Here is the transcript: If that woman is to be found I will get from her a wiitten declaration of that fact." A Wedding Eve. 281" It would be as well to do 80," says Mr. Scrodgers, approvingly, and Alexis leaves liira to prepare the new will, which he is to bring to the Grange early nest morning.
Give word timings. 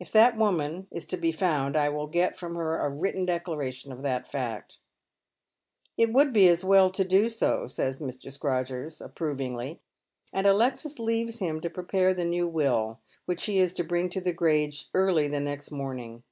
If 0.00 0.10
that 0.10 0.36
woman 0.36 0.88
is 0.90 1.06
to 1.06 1.16
be 1.16 1.30
found 1.30 1.76
I 1.76 1.88
will 1.88 2.08
get 2.08 2.36
from 2.36 2.56
her 2.56 2.84
a 2.84 2.90
wiitten 2.90 3.24
declaration 3.24 3.92
of 3.92 4.02
that 4.02 4.28
fact." 4.28 4.78
A 5.96 6.06
Wedding 6.06 6.08
Eve. 6.08 6.10
281" 6.10 6.10
It 6.10 6.14
would 6.16 6.34
be 6.34 6.48
as 6.48 6.64
well 6.64 6.90
to 6.90 7.04
do 7.04 7.24
80," 7.26 7.68
says 7.68 8.00
Mr. 8.00 8.32
Scrodgers, 8.32 9.00
approvingly, 9.00 9.80
and 10.32 10.48
Alexis 10.48 10.98
leaves 10.98 11.38
liira 11.38 11.62
to 11.62 11.70
prepare 11.70 12.12
the 12.12 12.24
new 12.24 12.48
will, 12.48 12.98
which 13.26 13.44
he 13.44 13.60
is 13.60 13.72
to 13.74 13.84
bring 13.84 14.10
to 14.10 14.20
the 14.20 14.32
Grange 14.32 14.88
early 14.94 15.28
nest 15.28 15.70
morning. 15.70 16.24